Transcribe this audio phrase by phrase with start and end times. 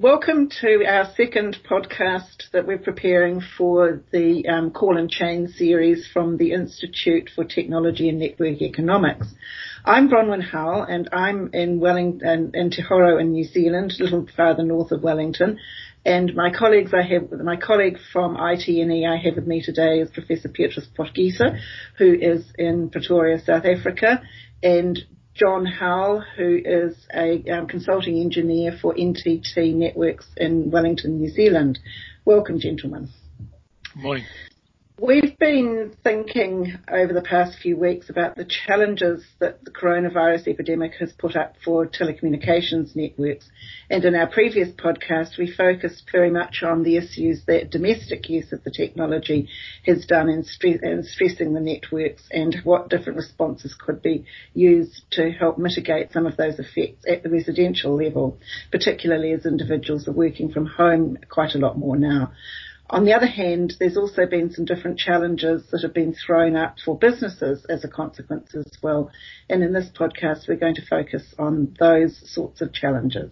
[0.00, 6.06] Welcome to our second podcast that we're preparing for the um, Call and Chain series
[6.12, 9.26] from the Institute for Technology and Network Economics.
[9.84, 14.28] I'm Bronwyn Howell and I'm in Wellington, in Te Horo in New Zealand, a little
[14.36, 15.58] farther north of Wellington.
[16.06, 20.10] And my colleagues I have, my colleague from ITNE I have with me today is
[20.10, 21.58] Professor Petrus Potgieter,
[21.96, 24.22] who is in Pretoria, South Africa,
[24.62, 25.04] and
[25.38, 31.78] John Howell, who is a um, consulting engineer for NTT Networks in Wellington, New Zealand.
[32.24, 33.08] Welcome, gentlemen.
[33.94, 34.24] Morning.
[35.00, 40.94] We've been thinking over the past few weeks about the challenges that the coronavirus epidemic
[40.98, 43.48] has put up for telecommunications networks.
[43.88, 48.52] And in our previous podcast, we focused very much on the issues that domestic use
[48.52, 49.48] of the technology
[49.86, 55.02] has done in, stre- in stressing the networks and what different responses could be used
[55.12, 58.36] to help mitigate some of those effects at the residential level,
[58.72, 62.32] particularly as individuals are working from home quite a lot more now.
[62.90, 66.76] On the other hand, there's also been some different challenges that have been thrown up
[66.82, 69.10] for businesses as a consequence as well.
[69.50, 73.30] And in this podcast, we're going to focus on those sorts of challenges.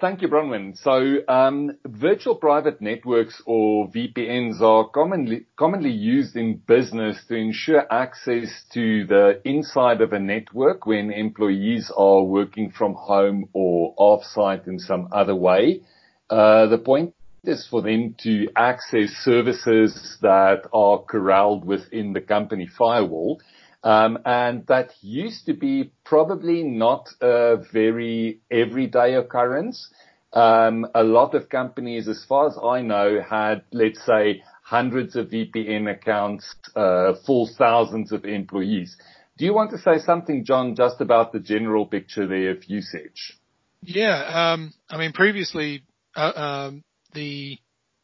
[0.00, 0.76] Thank you, Bronwyn.
[0.76, 7.84] So, um, virtual private networks or VPNs are commonly, commonly used in business to ensure
[7.92, 14.66] access to the inside of a network when employees are working from home or off-site
[14.66, 15.82] in some other way.
[16.30, 22.68] Uh, the point is for them to access services that are corralled within the company
[22.78, 23.40] firewall.
[23.84, 29.92] Um, and that used to be probably not a very everyday occurrence.
[30.32, 35.26] Um, a lot of companies, as far as I know, had, let's say, hundreds of
[35.26, 38.96] VPN accounts, uh, full thousands of employees.
[39.36, 43.36] Do you want to say something, John, just about the general picture there of usage?
[43.82, 45.82] Yeah, um, I mean, previously,
[46.14, 46.84] uh, um,
[47.14, 47.58] the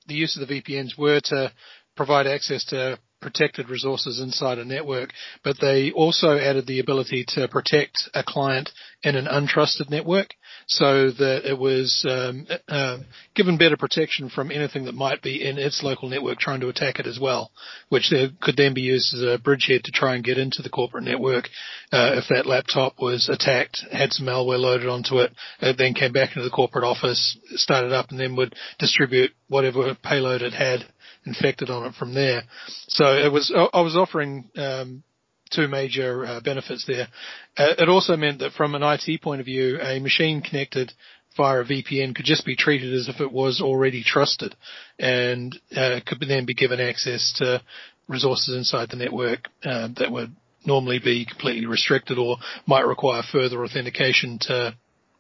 [0.07, 1.53] the use of the VPNs were to
[1.97, 5.11] provide access to protected resources inside a network,
[5.43, 8.71] but they also added the ability to protect a client
[9.03, 10.29] in an untrusted network
[10.67, 12.99] so that it was um, uh,
[13.35, 16.99] given better protection from anything that might be in its local network trying to attack
[16.99, 17.51] it as well,
[17.89, 21.05] which could then be used as a bridgehead to try and get into the corporate
[21.05, 21.49] network.
[21.93, 26.13] Uh, if that laptop was attacked, had some malware loaded onto it, it then came
[26.13, 30.85] back into the corporate office, started up, and then would distribute whatever payload it had
[31.25, 32.43] infected on it from there.
[32.89, 35.03] So it was, I was offering, um,
[35.51, 37.09] two major uh, benefits there.
[37.57, 40.93] Uh, it also meant that from an IT point of view, a machine connected
[41.37, 44.55] via a VPN could just be treated as if it was already trusted
[44.99, 47.63] and uh, could then be given access to
[48.09, 50.35] resources inside the network uh, that would
[50.67, 52.37] normally be completely restricted or
[52.67, 54.75] might require further authentication to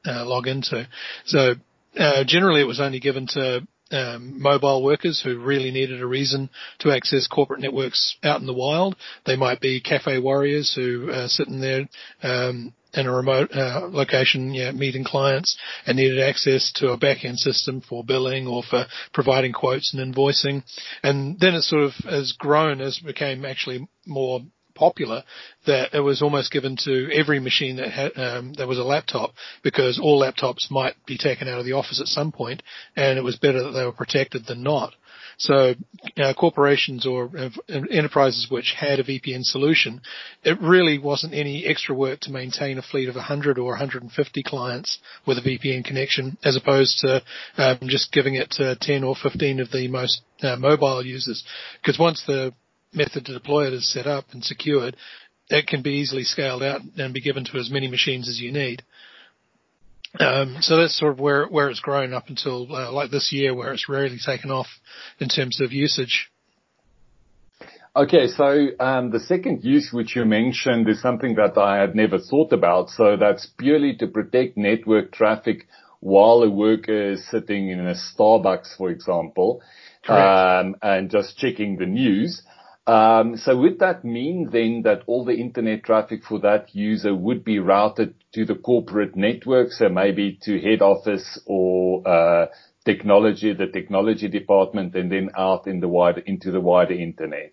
[0.06, 0.87] uh, log into.
[1.26, 1.54] So
[1.98, 6.50] uh, generally it was only given to um, mobile workers who really needed a reason
[6.81, 8.97] to access corporate networks out in the wild.
[9.26, 11.88] They might be cafe warriors who are sitting there
[12.22, 15.56] um, in a remote uh, location, yeah, meeting clients
[15.87, 20.62] and needed access to a back-end system for billing or for providing quotes and invoicing.
[21.03, 24.41] And then it sort of has grown as became actually more
[24.78, 25.22] popular
[25.66, 29.33] that it was almost given to every machine that had um, that was a laptop
[29.62, 32.62] because all laptops might be taken out of the office at some point,
[32.97, 34.94] and it was better that they were protected than not.
[35.38, 35.75] So
[36.17, 40.00] uh, corporations or uh, enterprises which had a VPN solution,
[40.43, 44.99] it really wasn't any extra work to maintain a fleet of 100 or 150 clients
[45.27, 47.22] with a VPN connection, as opposed to
[47.56, 51.44] um, just giving it to 10 or 15 of the most uh, mobile users.
[51.81, 52.53] Because once the
[52.93, 54.97] method to deploy it is set up and secured,
[55.50, 58.53] it can be easily scaled out and be given to as many machines as you
[58.53, 58.82] need.
[60.19, 63.54] Um, so that's sort of where where it's grown up until uh, like this year,
[63.54, 64.69] where it's really taken off
[65.21, 66.31] in terms of usage.
[67.94, 72.19] Okay, so um, the second use which you mentioned is something that I had never
[72.19, 72.91] thought about.
[72.91, 75.66] So that's purely to protect network traffic
[76.00, 79.62] while a worker is sitting in a Starbucks, for example,
[80.06, 82.43] um, and just checking the news.
[82.88, 87.44] Um, so would that mean then that all the internet traffic for that user would
[87.44, 92.46] be routed to the corporate network, so maybe to head office or uh,
[92.87, 97.52] technology, the technology department, and then out into the wider internet?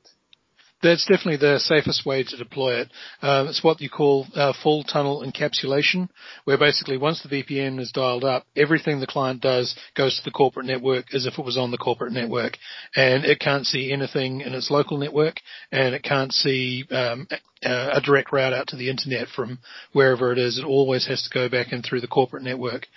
[0.84, 2.92] That's definitely the safest way to deploy it.
[3.22, 6.10] Uh, it's what you call uh, full tunnel encapsulation,
[6.44, 10.32] where basically once the VPN is dialed up, everything the client does goes to the
[10.32, 12.58] corporate network as if it was on the corporate network,
[12.96, 15.38] and it can't see anything in its local network,
[15.72, 17.28] and it can't see um,
[17.64, 19.60] uh, a direct route out to the internet from
[19.94, 20.58] wherever it is.
[20.58, 22.88] It always has to go back in through the corporate network.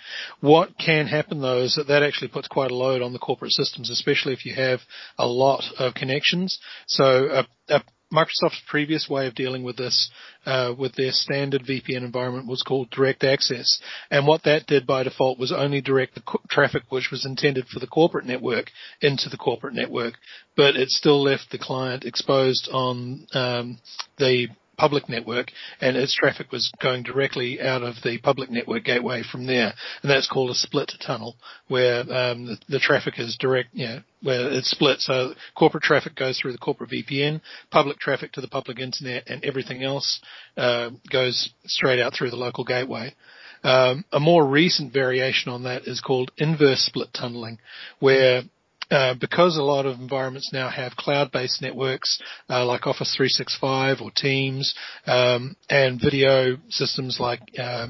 [0.41, 3.51] What can happen though is that that actually puts quite a load on the corporate
[3.51, 4.79] systems, especially if you have
[5.17, 6.59] a lot of connections.
[6.87, 10.09] So a, a Microsoft's previous way of dealing with this,
[10.45, 13.79] uh, with their standard VPN environment was called direct access.
[14.09, 17.67] And what that did by default was only direct the co- traffic which was intended
[17.67, 18.71] for the corporate network
[19.01, 20.15] into the corporate network,
[20.55, 23.79] but it still left the client exposed on um,
[24.17, 24.47] the
[24.79, 29.45] public network and its traffic was going directly out of the public network gateway from
[29.45, 29.73] there.
[30.01, 31.35] And that's called a split tunnel
[31.67, 35.01] where um, the, the, traffic is direct, you know, where it's split.
[35.01, 37.41] So corporate traffic goes through the corporate VPN,
[37.71, 40.21] public traffic to the public internet and everything else
[40.55, 43.13] uh, goes straight out through the local gateway.
[43.61, 47.59] Um, a more recent variation on that is called inverse split tunneling,
[47.99, 48.43] where
[48.91, 54.11] uh, because a lot of environments now have cloud-based networks uh, like Office 365 or
[54.11, 54.73] Teams
[55.05, 57.87] um, and video systems like uh,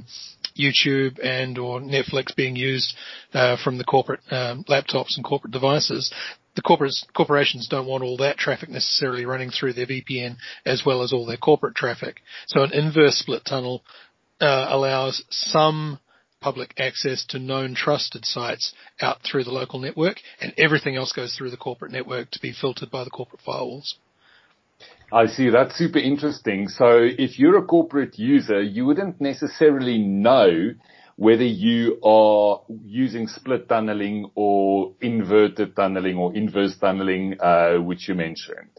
[0.58, 2.94] YouTube and or Netflix being used
[3.34, 6.14] uh, from the corporate um, laptops and corporate devices,
[6.56, 10.36] the corporations don't want all that traffic necessarily running through their VPN
[10.66, 12.18] as well as all their corporate traffic.
[12.48, 13.84] So an inverse split tunnel
[14.42, 16.00] uh, allows some
[16.42, 21.36] public access to known trusted sites out through the local network and everything else goes
[21.36, 23.96] through the corporate network to be filtered by the corporate firewalls.
[25.12, 25.50] I see.
[25.50, 26.68] That's super interesting.
[26.68, 30.74] So if you're a corporate user, you wouldn't necessarily know
[31.16, 38.16] whether you are using split tunneling or inverted tunneling or inverse tunneling, uh, which you
[38.16, 38.70] mentioned.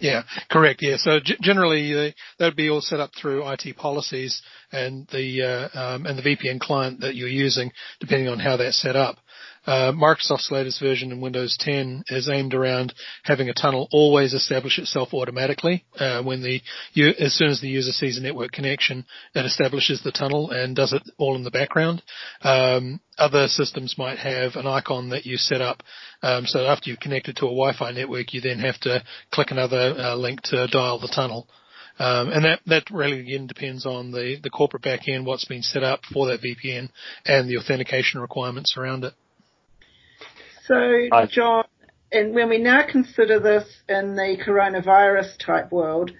[0.00, 0.82] Yeah, correct.
[0.82, 0.96] Yeah.
[0.98, 4.42] So g- generally, uh, that would be all set up through IT policies
[4.72, 5.42] and the
[5.74, 9.18] uh, um, and the VPN client that you're using, depending on how that's set up.
[9.66, 14.78] Uh, Microsoft's latest version in Windows 10 is aimed around having a tunnel always establish
[14.78, 15.84] itself automatically.
[15.98, 16.60] Uh, when the
[16.92, 19.04] you, as soon as the user sees a network connection,
[19.34, 22.02] it establishes the tunnel and does it all in the background.
[22.42, 25.82] Um, other systems might have an icon that you set up.
[26.22, 29.94] Um, so after you've connected to a Wi-Fi network, you then have to click another
[29.98, 31.46] uh, link to dial the tunnel.
[31.98, 35.82] Um, and that, that really again depends on the, the corporate backend, what's been set
[35.82, 36.88] up for that VPN
[37.26, 39.12] and the authentication requirements around it.
[40.70, 41.64] So, John,
[42.12, 46.12] and when we now consider this in the coronavirus type world,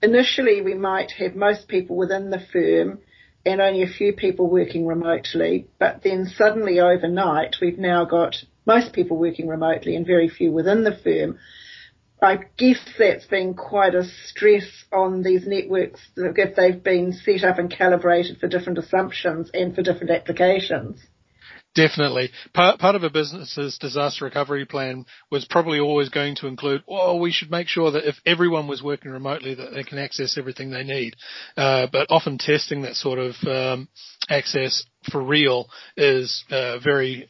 [0.00, 3.00] initially we might have most people within the firm
[3.44, 8.92] and only a few people working remotely, but then suddenly overnight we've now got most
[8.92, 11.40] people working remotely and very few within the firm.
[12.22, 17.58] I guess that's been quite a stress on these networks if they've been set up
[17.58, 21.04] and calibrated for different assumptions and for different applications.
[21.76, 22.30] Definitely.
[22.54, 27.16] Part, part of a business's disaster recovery plan was probably always going to include, oh,
[27.18, 30.70] we should make sure that if everyone was working remotely that they can access everything
[30.70, 31.16] they need.
[31.54, 33.88] Uh, but often testing that sort of um,
[34.30, 35.68] access for real
[35.98, 37.28] is uh, very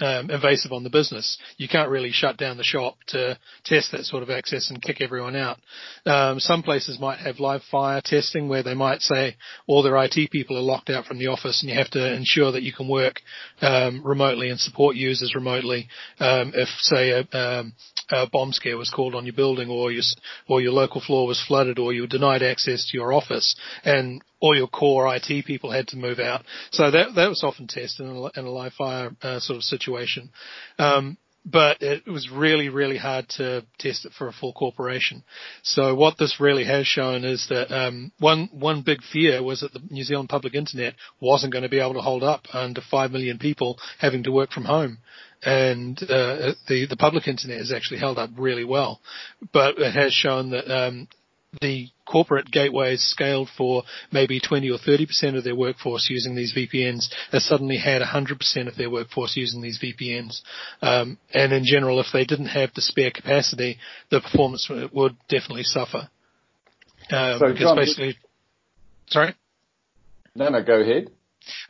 [0.00, 1.38] um, invasive on the business.
[1.56, 5.00] You can't really shut down the shop to test that sort of access and kick
[5.00, 5.58] everyone out.
[6.04, 10.30] Um, some places might have live fire testing where they might say all their IT
[10.30, 12.88] people are locked out from the office and you have to ensure that you can
[12.88, 13.20] work
[13.60, 15.88] um, remotely and support users remotely.
[16.18, 17.64] Um, if say a,
[18.10, 20.02] a bomb scare was called on your building or your
[20.48, 24.22] or your local floor was flooded or you were denied access to your office and
[24.40, 26.44] all your core IT people had to move out.
[26.70, 29.62] So that that was often tested in a, in a live fire uh, sort of
[29.62, 30.30] situation.
[30.78, 31.16] Um,
[31.48, 35.22] but it was really, really hard to test it for a full corporation.
[35.62, 39.72] So what this really has shown is that um, one one big fear was that
[39.72, 43.12] the New Zealand public internet wasn't going to be able to hold up under five
[43.12, 44.98] million people having to work from home,
[45.44, 49.00] and uh, the the public internet has actually held up really well.
[49.52, 51.08] But it has shown that um,
[51.60, 57.08] the corporate gateways scaled for maybe 20 or 30% of their workforce using these VPNs
[57.32, 60.40] has suddenly had 100% of their workforce using these VPNs.
[60.82, 63.78] Um, and in general, if they didn't have the spare capacity,
[64.10, 66.08] the performance would definitely suffer.
[67.10, 68.16] Um, so because John, basically,
[69.08, 69.34] sorry?
[70.34, 71.10] No, no, go ahead.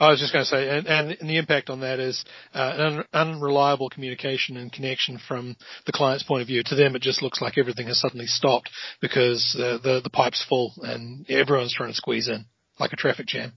[0.00, 3.90] I was just going to say, and, the impact on that is uh, an unreliable
[3.90, 5.56] communication and connection from
[5.86, 6.62] the client's point of view.
[6.66, 10.44] To them, it just looks like everything has suddenly stopped because uh, the the pipe's
[10.48, 12.46] full and everyone's trying to squeeze in
[12.78, 13.52] like a traffic jam.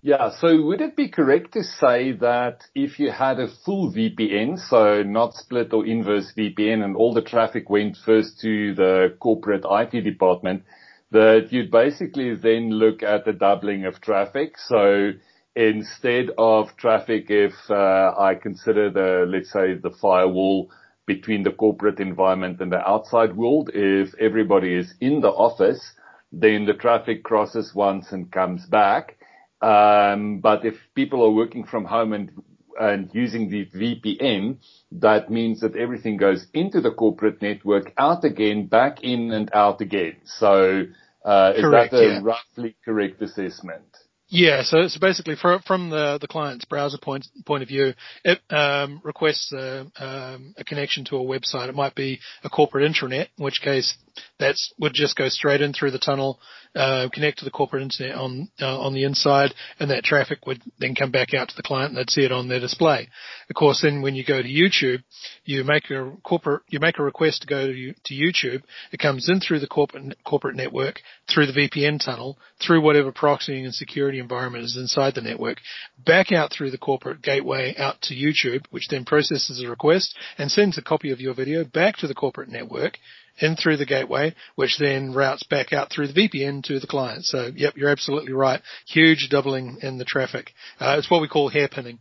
[0.00, 0.30] Yeah.
[0.40, 5.02] So would it be correct to say that if you had a full VPN, so
[5.02, 10.02] not split or inverse VPN, and all the traffic went first to the corporate IT
[10.02, 10.62] department,
[11.10, 14.58] that you'd basically then look at the doubling of traffic.
[14.58, 15.12] So
[15.56, 20.70] instead of traffic, if uh, I consider the, let's say, the firewall
[21.06, 25.92] between the corporate environment and the outside world, if everybody is in the office,
[26.30, 29.16] then the traffic crosses once and comes back.
[29.62, 32.30] Um, but if people are working from home and
[32.78, 34.58] and using the VPN,
[34.92, 39.80] that means that everything goes into the corporate network, out again, back in and out
[39.80, 40.16] again.
[40.24, 40.84] So,
[41.24, 42.20] uh, is Correct, that a yeah.
[42.22, 43.84] roughly correct assessment?
[44.30, 47.94] Yeah, so, so basically from, from the, the client's browser point, point of view,
[48.24, 51.70] it um, requests a, um, a connection to a website.
[51.70, 53.96] It might be a corporate intranet, in which case
[54.38, 56.38] that's would just go straight in through the tunnel,
[56.74, 60.62] uh, connect to the corporate internet on uh, on the inside, and that traffic would
[60.78, 63.08] then come back out to the client, and they'd see it on their display.
[63.48, 65.02] Of course, then when you go to YouTube,
[65.44, 68.62] you make a corporate you make a request to go to, to YouTube.
[68.92, 71.00] It comes in through the corporate corporate network,
[71.32, 75.58] through the VPN tunnel, through whatever proxying and security environment is inside the network,
[76.04, 80.50] back out through the corporate gateway out to YouTube, which then processes a request and
[80.50, 82.98] sends a copy of your video back to the corporate network
[83.40, 87.24] in through the gateway, which then routes back out through the VPN to the client.
[87.24, 88.60] So, yep, you're absolutely right.
[88.86, 90.52] Huge doubling in the traffic.
[90.80, 91.98] Uh, it's what we call hairpinning,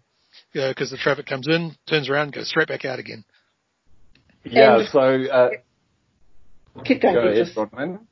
[0.53, 3.23] because uh, the traffic comes in, turns around, goes straight back out again.
[4.43, 4.79] Yeah.
[4.79, 5.49] And so, uh,
[6.83, 7.15] keep going.
[7.15, 8.07] Go ahead, Rodman.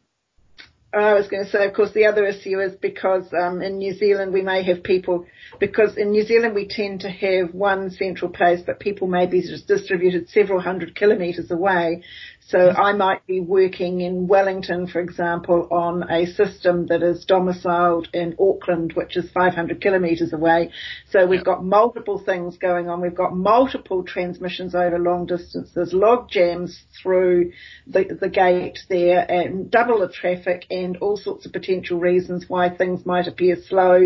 [0.95, 3.93] I was going to say, of course, the other issue is because um, in New
[3.93, 5.25] Zealand we may have people,
[5.59, 9.41] because in New Zealand we tend to have one central place, but people may be
[9.67, 12.03] distributed several hundred kilometres away.
[12.47, 18.07] So I might be working in Wellington, for example, on a system that is domiciled
[18.13, 20.69] in Auckland, which is 500 kilometres away.
[21.09, 23.01] So we've got multiple things going on.
[23.01, 27.51] We've got multiple transmissions over long distances, log jams through
[27.87, 32.69] the, the gate there and double the traffic and all sorts of potential reasons why
[32.69, 34.03] things might appear slow,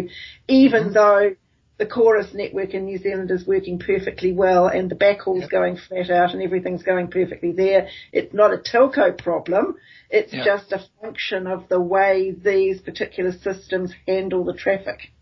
[0.48, 0.94] even mm-hmm.
[0.94, 1.36] though
[1.80, 5.50] the Chorus network in New Zealand is working perfectly well and the backhaul's yep.
[5.50, 7.88] going flat out and everything's going perfectly there.
[8.12, 9.78] It's not a telco problem.
[10.10, 10.46] It's yep.
[10.46, 15.14] just a function of the way these particular systems handle the traffic.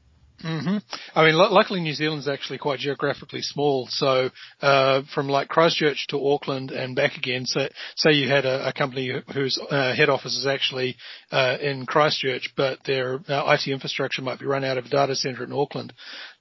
[0.44, 0.78] Mm-hmm.
[1.16, 3.88] I mean, luckily New Zealand's actually quite geographically small.
[3.90, 4.30] So,
[4.62, 8.74] uh, from like Christchurch to Auckland and back again, so, say you had a, a
[8.74, 10.96] company whose uh, head office is actually,
[11.32, 15.16] uh, in Christchurch, but their uh, IT infrastructure might be run out of a data
[15.16, 15.92] center in Auckland.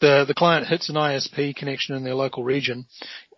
[0.01, 2.87] The, the client hits an ISP connection in their local region,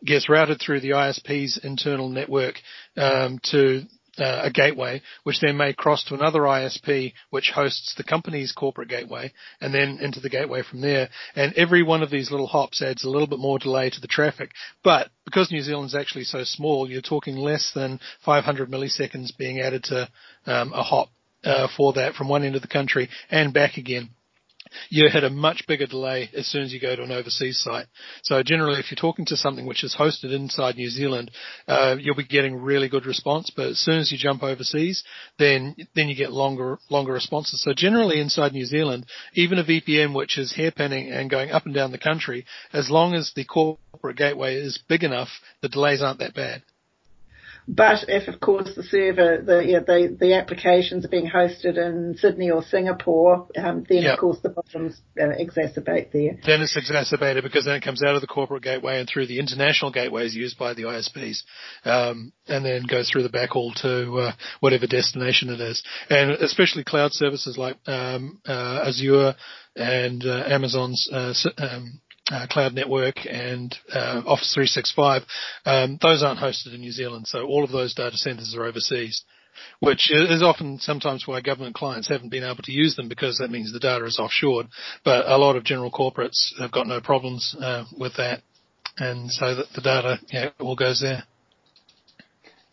[0.05, 2.57] gets routed through the ISP's internal network,
[2.97, 3.83] um, to
[4.19, 8.89] uh, a gateway, which then may cross to another ISP, which hosts the company's corporate
[8.89, 11.09] gateway, and then into the gateway from there.
[11.35, 14.09] And every one of these little hops adds a little bit more delay to the
[14.09, 14.51] traffic.
[14.83, 19.85] But because New Zealand's actually so small, you're talking less than 500 milliseconds being added
[19.85, 20.09] to
[20.47, 21.11] um, a hop
[21.45, 24.11] uh, for that from one end of the country and back again
[24.91, 27.87] you hit a much bigger delay as soon as you go to an overseas site.
[28.23, 31.31] So generally, if you're talking to something which is hosted inside New Zealand,
[31.67, 33.51] uh, you'll be getting really good response.
[33.55, 35.05] But as soon as you jump overseas,
[35.39, 37.63] then then you get longer longer responses.
[37.63, 41.75] So generally, inside New Zealand, even a VPN which is hairpinning and going up and
[41.75, 45.29] down the country, as long as the corporate gateway is big enough,
[45.63, 46.63] the delays aren't that bad.
[47.71, 52.17] But if, of course, the server, the yeah, the, the applications are being hosted in
[52.17, 54.15] Sydney or Singapore, um, then yep.
[54.15, 56.39] of course the problems uh, exacerbate there.
[56.47, 59.39] Then it's exacerbated because then it comes out of the corporate gateway and through the
[59.39, 61.43] international gateways used by the ISPs,
[61.85, 65.85] um, and then goes through the backhaul to uh, whatever destination it is.
[66.09, 69.35] And especially cloud services like um, uh, Azure
[69.77, 71.07] and uh, Amazon's
[72.31, 75.23] uh, Cloud Network and uh, Office 365,
[75.65, 77.27] um, those aren't hosted in New Zealand.
[77.27, 79.25] So all of those data centers are overseas,
[79.81, 83.51] which is often sometimes why government clients haven't been able to use them because that
[83.51, 84.69] means the data is offshored.
[85.05, 88.43] But a lot of general corporates have got no problems uh, with that,
[88.99, 91.25] and so that the data yeah, all goes there.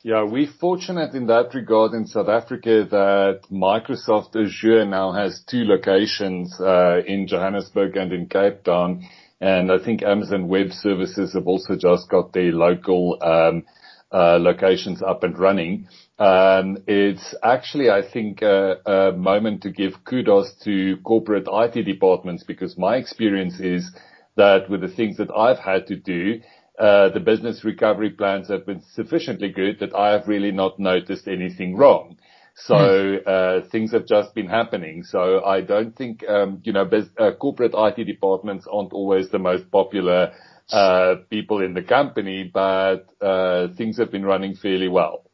[0.04, 5.64] Yeah, we're fortunate in that regard in South Africa that Microsoft Azure now has two
[5.64, 9.04] locations uh, in Johannesburg and in Cape Town
[9.42, 13.64] and I think Amazon Web Services have also just got their local um,
[14.12, 15.88] uh, locations up and running.
[16.18, 22.44] Um, it's actually, I think, a, a moment to give kudos to corporate IT departments
[22.44, 23.92] because my experience is
[24.38, 26.40] that with the things that I've had to do,
[26.80, 31.28] uh, the business recovery plans have been sufficiently good that I have really not noticed
[31.28, 32.18] anything wrong.
[32.56, 33.18] So hmm.
[33.26, 35.04] uh, things have just been happening.
[35.04, 39.70] So I don't think um, you know uh, corporate IT departments aren't always the most
[39.72, 40.34] popular
[40.72, 45.26] uh, people in the company, but uh, things have been running fairly well.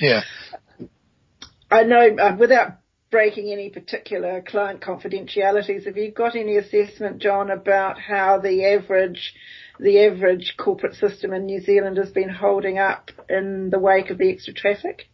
[0.00, 0.22] Yeah.
[1.70, 2.78] I know uh, without
[3.10, 9.34] breaking any particular client confidentialities, have you got any assessment, John, about how the average
[9.78, 14.18] the average corporate system in New Zealand has been holding up in the wake of
[14.18, 15.08] the extra traffic?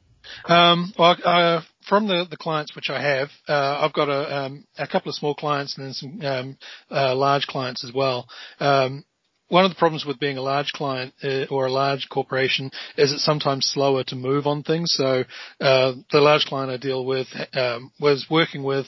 [0.46, 4.64] Um, well, uh, from the, the clients which I have, uh, I've got a, um,
[4.78, 6.58] a couple of small clients and then some um,
[6.90, 8.28] uh, large clients as well.
[8.58, 9.04] Um,
[9.48, 13.12] one of the problems with being a large client uh, or a large corporation is
[13.12, 14.94] it's sometimes slower to move on things.
[14.96, 15.24] So
[15.60, 18.86] uh, the large client I deal with um, was working with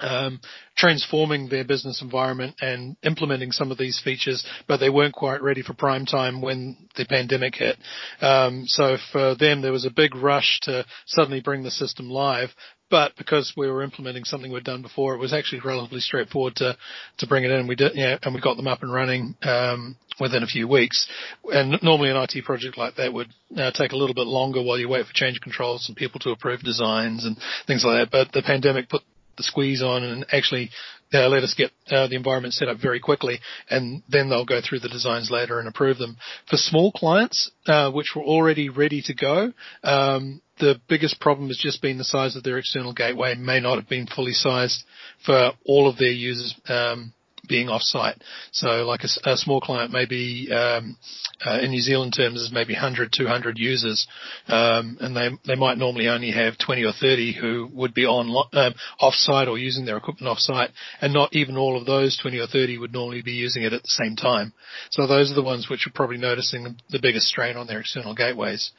[0.00, 0.40] um,
[0.76, 5.62] transforming their business environment and implementing some of these features, but they weren't quite ready
[5.62, 7.76] for prime time when the pandemic hit.
[8.20, 12.50] Um, so for them, there was a big rush to suddenly bring the system live.
[12.90, 16.76] But because we were implementing something we'd done before, it was actually relatively straightforward to
[17.18, 17.66] to bring it in.
[17.66, 21.08] We did, yeah, and we got them up and running um, within a few weeks.
[21.44, 24.78] And normally an IT project like that would uh, take a little bit longer while
[24.78, 28.10] you wait for change controls and people to approve designs and things like that.
[28.10, 29.00] But the pandemic put
[29.42, 30.70] the squeeze on and actually
[31.14, 34.60] uh, let us get uh, the environment set up very quickly, and then they'll go
[34.66, 36.16] through the designs later and approve them.
[36.48, 39.52] For small clients, uh, which were already ready to go,
[39.84, 43.76] um, the biggest problem has just been the size of their external gateway may not
[43.76, 44.84] have been fully sized
[45.24, 47.12] for all of their users um,
[47.48, 48.22] being off-site.
[48.52, 50.96] So like a, a small client maybe um,
[51.44, 54.06] uh, in New Zealand terms is maybe 100, 200 users,
[54.48, 58.28] um, and they, they might normally only have 20 or 30 who would be on,
[58.52, 60.70] um, off-site or using their equipment off-site,
[61.00, 63.82] and not even all of those 20 or 30 would normally be using it at
[63.82, 64.52] the same time.
[64.90, 68.14] So those are the ones which are probably noticing the biggest strain on their external
[68.14, 68.70] gateways.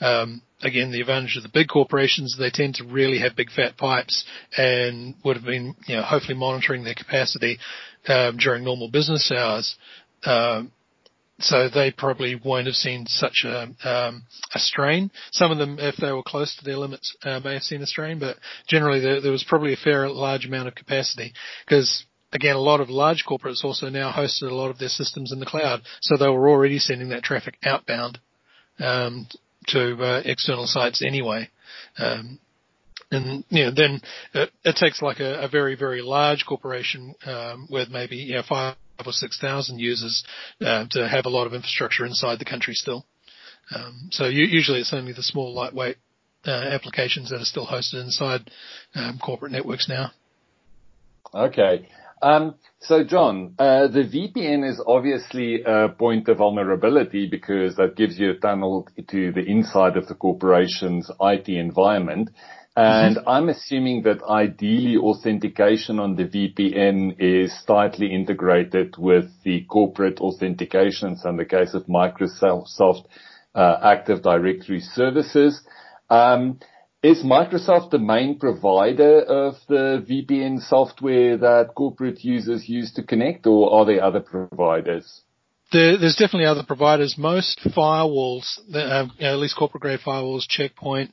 [0.00, 3.76] Um, again, the advantage of the big corporations, they tend to really have big fat
[3.76, 4.24] pipes
[4.56, 7.58] and would have been, you know, hopefully monitoring their capacity
[8.08, 9.76] um, during normal business hours.
[10.24, 10.72] Um,
[11.38, 14.22] so they probably won't have seen such a, um,
[14.54, 15.10] a strain.
[15.32, 17.86] Some of them, if they were close to their limits, uh, may have seen a
[17.86, 18.36] strain, but
[18.68, 21.32] generally there, there was probably a fair large amount of capacity
[21.66, 25.32] because again, a lot of large corporates also now hosted a lot of their systems
[25.32, 28.18] in the cloud, so they were already sending that traffic outbound
[28.78, 29.26] um,
[29.66, 31.48] to uh, external sites anyway.
[31.98, 32.38] Um,
[33.12, 34.00] and you know, then
[34.34, 38.42] it, it takes like a, a, very very large corporation um, with maybe you know,
[38.48, 40.24] five or six thousand users
[40.60, 43.04] uh, to have a lot of infrastructure inside the country still.
[43.74, 45.96] Um, so you, usually it's only the small lightweight
[46.46, 48.50] uh, applications that are still hosted inside
[48.94, 50.10] um, corporate networks now.
[51.34, 51.88] Okay.
[52.20, 58.16] Um, so John, uh, the VPN is obviously a point of vulnerability because that gives
[58.18, 62.30] you a tunnel to the inside of the corporation's IT environment.
[62.74, 63.28] And mm-hmm.
[63.28, 71.26] I'm assuming that ideally authentication on the VPN is tightly integrated with the corporate authentications
[71.26, 73.04] in the case of Microsoft
[73.54, 75.62] uh, Active Directory services.
[76.08, 76.60] Um,
[77.02, 83.46] is Microsoft the main provider of the VPN software that corporate users use to connect
[83.46, 85.22] or are there other providers?
[85.72, 87.16] There, there's definitely other providers.
[87.16, 91.12] Most firewalls, uh, at least corporate grade firewalls, Checkpoint,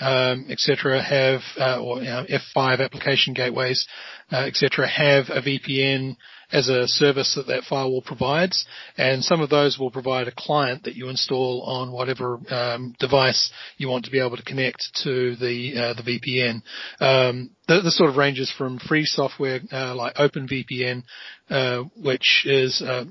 [0.00, 3.86] um, etc., have uh, or you know, F5 application gateways,
[4.32, 6.16] uh, etc., have a VPN
[6.52, 10.82] as a service that that firewall provides, and some of those will provide a client
[10.84, 15.36] that you install on whatever um, device you want to be able to connect to
[15.36, 16.62] the uh, the VPN.
[17.00, 21.04] Um, the, sort of ranges from free software uh, like OpenVPN,
[21.50, 23.04] uh, which is uh,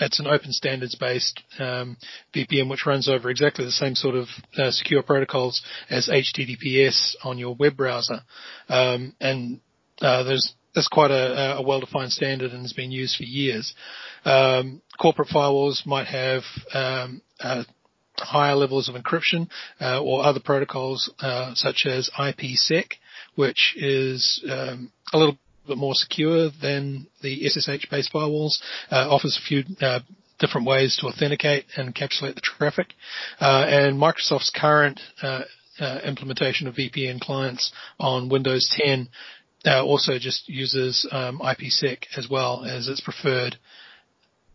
[0.00, 1.96] it's an open standards based um,
[2.34, 7.38] VPN which runs over exactly the same sort of uh, secure protocols as HTTPS on
[7.38, 8.20] your web browser.
[8.68, 9.60] Um, and
[10.00, 13.74] uh, there's that's quite a, a, well-defined standard and has been used for years.
[14.24, 17.64] Um, corporate firewalls might have um, uh,
[18.16, 19.48] higher levels of encryption
[19.80, 22.92] uh, or other protocols uh, such as IPsec,
[23.34, 28.58] which is um, a little bit more secure than the SSH-based firewalls,
[28.90, 30.00] uh, offers a few uh,
[30.38, 32.94] different ways to authenticate and encapsulate the traffic.
[33.40, 35.42] Uh, and Microsoft's current uh,
[35.78, 39.08] uh, implementation of VPN clients on Windows 10
[39.66, 43.56] uh, also just uses um, IPsec as well as its preferred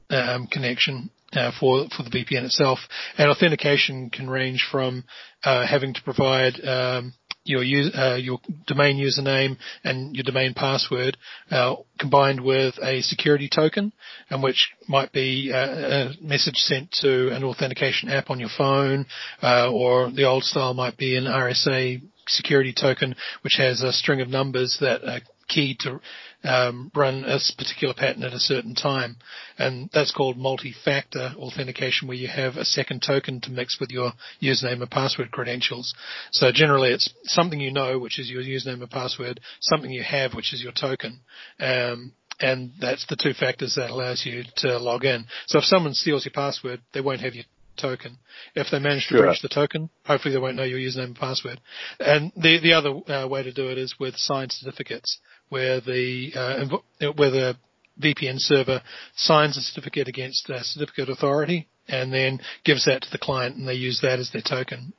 [0.09, 2.79] um, connection uh, for for the VPN itself.
[3.17, 5.03] And authentication can range from
[5.43, 7.13] uh, having to provide um,
[7.45, 11.17] your uh, your domain username and your domain password
[11.51, 13.93] uh, combined with a security token,
[14.29, 18.49] and which might be a, uh, a, message sent to an authentication app on your
[18.57, 19.05] phone,
[19.41, 24.21] uh, or the old style might be an RSA security token, which has a string
[24.21, 25.99] of numbers that are key to
[26.43, 29.17] um, run a particular pattern at a certain time.
[29.57, 34.11] And that's called multi-factor authentication where you have a second token to mix with your
[34.41, 35.93] username and password credentials.
[36.31, 40.33] So generally it's something you know, which is your username and password, something you have,
[40.33, 41.19] which is your token.
[41.59, 45.25] Um, and that's the two factors that allows you to log in.
[45.47, 47.45] So if someone steals your password, they won't have your
[47.77, 48.17] token.
[48.55, 49.25] If they manage to Sure.
[49.25, 51.59] breach the token, hopefully they won't know your username and password.
[51.99, 56.31] And the the other uh, way to do it is with signed certificates, where the
[56.35, 57.57] uh, invo- where the
[58.01, 58.81] VPN server
[59.15, 63.67] signs a certificate against a certificate authority and then gives that to the client, and
[63.67, 64.93] they use that as their token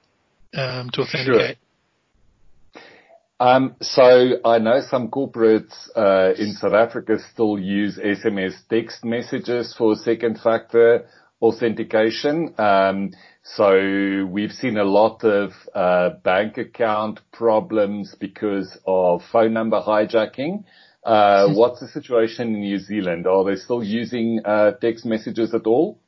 [0.55, 1.59] um, to authenticate.
[3.39, 9.75] Um, so I know some corporates uh, in South Africa still use SMS text messages
[9.77, 11.07] for a second factor
[11.41, 12.55] authentication.
[12.59, 19.81] Um, so we've seen a lot of uh, bank account problems because of phone number
[19.81, 20.65] hijacking.
[21.05, 23.27] Uh, what's the situation in New Zealand?
[23.27, 26.01] Are they still using uh, text messages at all?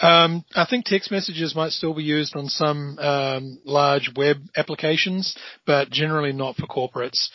[0.00, 5.36] Um, I think text messages might still be used on some um, large web applications,
[5.66, 7.30] but generally not for corporates.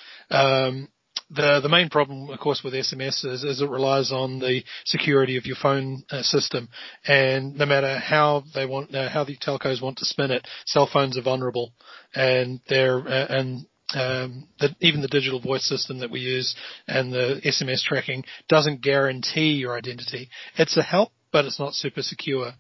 [1.30, 5.38] The the main problem, of course, with SMS is, is it relies on the security
[5.38, 6.70] of your phone uh, system,
[7.08, 10.90] and no matter how they want, uh, how the telcos want to spin it, cell
[10.92, 11.74] phones are vulnerable,
[12.14, 14.48] and they're uh, and um,
[14.80, 16.56] even the digital voice system that we use
[16.88, 20.30] and the SMS tracking doesn't guarantee your identity.
[20.58, 22.54] It's a help, but it's not super secure.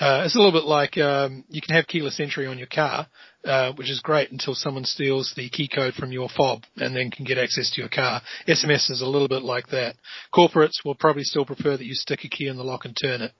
[0.00, 3.06] Uh, it's a little bit like um, you can have keyless entry on your car,
[3.44, 7.10] uh, which is great until someone steals the key code from your fob and then
[7.10, 8.22] can get access to your car.
[8.48, 9.96] SMS is a little bit like that.
[10.32, 13.20] Corporates will probably still prefer that you stick a key in the lock and turn
[13.20, 13.32] it,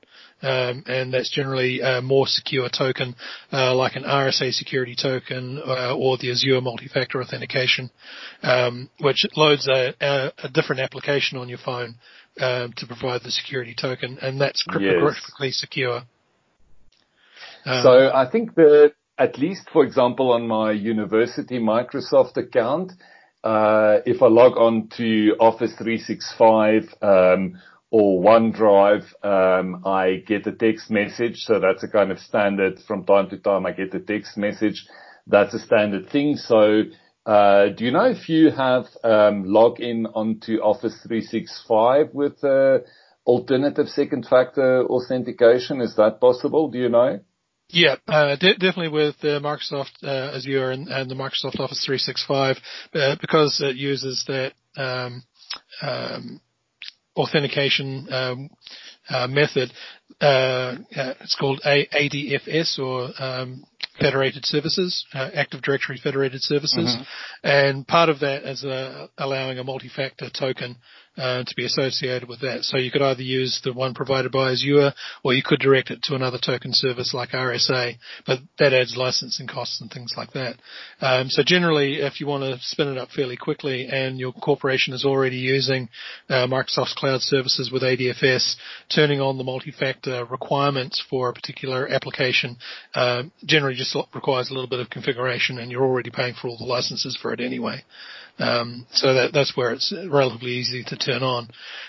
[0.43, 3.15] um, and that's generally a more secure token,
[3.51, 7.91] uh, like an RSA security token uh, or the Azure multi-factor authentication,
[8.43, 11.95] um, which loads a, a, a different application on your phone
[12.41, 15.59] um, to provide the security token, and that's cryptographically yes.
[15.59, 16.03] secure.
[17.65, 22.93] Um, so I think that at least, for example, on my university Microsoft account,
[23.45, 30.53] uh, if I log on to Office 365 um, or OneDrive, um, I get a
[30.53, 31.39] text message.
[31.39, 32.79] So that's a kind of standard.
[32.87, 34.87] From time to time, I get a text message.
[35.27, 36.37] That's a standard thing.
[36.37, 36.85] So
[37.27, 42.79] uh, do you know if you have um, login onto Office 365 with uh,
[43.27, 45.81] alternative second factor authentication?
[45.81, 46.69] Is that possible?
[46.69, 47.21] Do you know?
[47.71, 52.57] Yeah, uh, de- definitely with uh, Microsoft uh, Azure and, and, the Microsoft Office 365
[52.95, 55.23] uh, because it uses that um,
[55.81, 56.41] um,
[57.17, 58.51] authentication um,
[59.09, 59.73] uh, method.
[60.21, 63.65] Uh, it's called A- ADFS or um,
[64.01, 67.03] Federated Services, uh, Active Directory Federated Services, mm-hmm.
[67.47, 68.65] and part of that is
[69.19, 70.77] allowing a multi-factor token
[71.17, 72.63] uh, to be associated with that.
[72.63, 76.03] So you could either use the one provided by Azure or you could direct it
[76.05, 77.97] to another token service like RSA,
[78.27, 80.57] but that adds licensing costs and things like that.
[81.01, 84.95] Um, so generally, if you want to spin it up fairly quickly and your corporation
[84.95, 85.89] is already using
[86.29, 88.57] uh, Microsoft's cloud services with ADFS,
[88.95, 92.57] turning on the multi-factor requirements for a particular application
[92.95, 96.59] uh, generally just requires a little bit of configuration and you're already paying for all
[96.59, 97.85] the licenses for it anyway.
[98.39, 101.49] Um, so that, that's where it's relatively easy to turn on.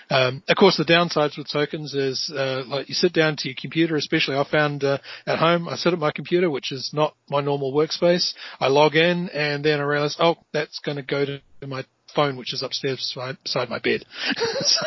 [0.09, 3.55] Um, of course, the downsides with tokens is uh, like you sit down to your
[3.59, 5.67] computer, especially I found uh, at home.
[5.67, 8.33] I sit at my computer, which is not my normal workspace.
[8.59, 12.37] I log in, and then I realize, oh, that's going to go to my phone,
[12.37, 14.05] which is upstairs beside my bed.
[14.61, 14.85] so,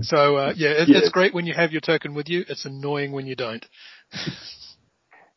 [0.00, 1.02] so uh, yeah, it, yes.
[1.02, 2.44] it's great when you have your token with you.
[2.48, 3.64] It's annoying when you don't.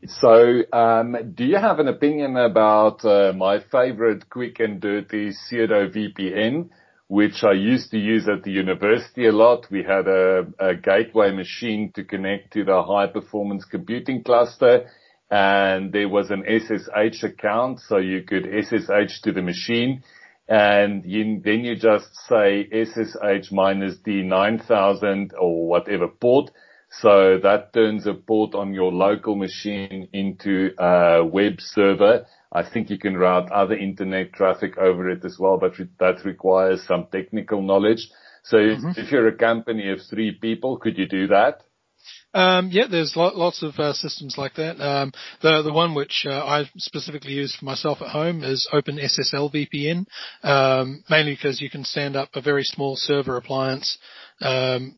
[0.08, 5.90] So, um, do you have an opinion about uh, my favorite quick and dirty pseudo
[5.90, 6.70] VPN,
[7.08, 9.68] which I used to use at the university a lot?
[9.70, 14.88] We had a, a gateway machine to connect to the high performance computing cluster,
[15.30, 20.02] and there was an SSH account, so you could SSH to the machine,
[20.48, 26.50] and you, then you just say SSH minus D9000 or whatever port
[27.00, 32.26] so that turns a port on your local machine into a web server.
[32.52, 36.86] I think you can route other internet traffic over it as well, but that requires
[36.86, 38.10] some technical knowledge.
[38.44, 39.00] So mm-hmm.
[39.00, 41.62] if you're a company of three people, could you do that?
[42.34, 44.80] Um, yeah, there's lots of uh, systems like that.
[44.82, 49.54] Um, the the one which uh, I specifically use for myself at home is OpenSSL
[49.54, 50.06] VPN,
[50.44, 53.98] um, mainly because you can stand up a very small server appliance
[54.42, 54.98] um,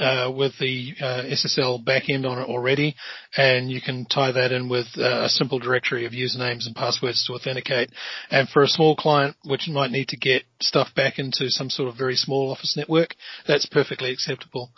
[0.00, 2.96] uh, with the uh, SSL backend on it already,
[3.36, 7.24] and you can tie that in with uh, a simple directory of usernames and passwords
[7.26, 7.90] to authenticate.
[8.30, 11.88] And for a small client, which might need to get stuff back into some sort
[11.88, 13.14] of very small office network,
[13.46, 14.70] that's perfectly acceptable.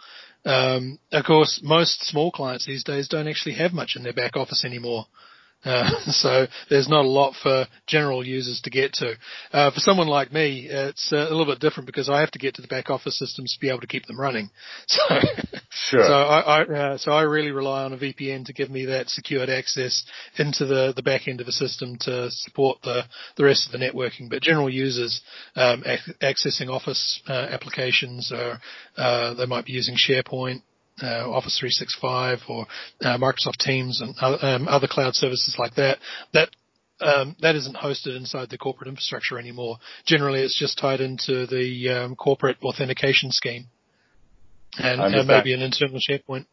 [0.45, 4.37] Um, of course, most small clients these days don't actually have much in their back
[4.37, 5.07] office anymore.
[5.65, 9.15] Uh, so there's not a lot for general users to get to.
[9.53, 12.39] Uh, for someone like me, it's uh, a little bit different because I have to
[12.39, 14.51] get to the back office systems to be able to keep them running.
[15.73, 16.07] So, sure.
[16.07, 19.09] so I, I uh, so I really rely on a VPN to give me that
[19.09, 20.05] secured access
[20.37, 23.05] into the the back end of a system to support the
[23.37, 24.29] the rest of the networking.
[24.29, 25.23] But general users
[25.57, 28.59] um, ac- accessing Office uh, applications, or
[28.97, 30.63] uh, they might be using SharePoint
[31.03, 32.67] uh, Office 365 or
[33.01, 35.99] uh, Microsoft Teams and um, other cloud services like that,
[36.33, 36.51] that
[37.01, 39.79] um, that isn't hosted inside the corporate infrastructure anymore.
[40.07, 43.67] Generally, it's just tied into the um, corporate authentication scheme
[44.79, 46.47] and, and maybe an internal SharePoint.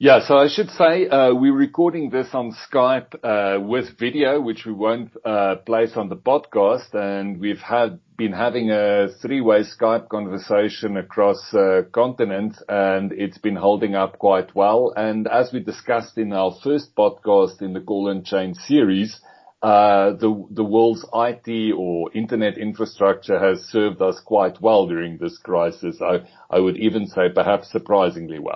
[0.00, 4.64] Yeah, so I should say uh, we're recording this on Skype uh, with video, which
[4.64, 10.08] we won't uh, place on the podcast, and we've had been having a three-way Skype
[10.08, 14.92] conversation across uh, continents, and it's been holding up quite well.
[14.96, 19.18] And as we discussed in our first podcast in the Call and Chain series,
[19.62, 25.36] uh, the the world's IT or internet infrastructure has served us quite well during this
[25.38, 26.00] crisis.
[26.00, 28.54] I I would even say perhaps surprisingly well.